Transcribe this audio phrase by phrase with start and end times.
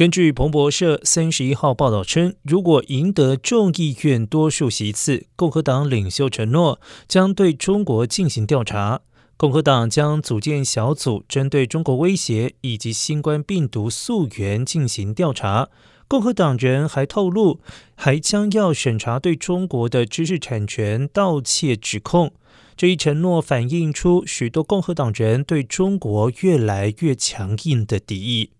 [0.00, 9.02] 根据彭博社三十一号报道称如果赢得众议院多数席次共和党领袖承诺将对中国进行调查。
[9.36, 15.68] 共和党将组建小组针对中国威胁以及新冠病毒溯源进行调查。
[16.08, 17.60] 共和党人还透露
[17.94, 22.32] 还将要审查对中国的知识产权盗窃指控。
[22.74, 28.52] 这一承诺反映出许多共和党人对中国越来越强硬的敌意。